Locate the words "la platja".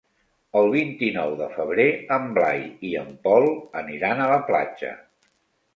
4.35-4.93